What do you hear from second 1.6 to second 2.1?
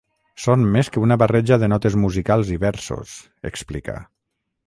de notes